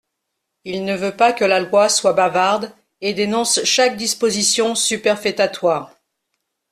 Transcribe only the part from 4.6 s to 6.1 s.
superfétatoire.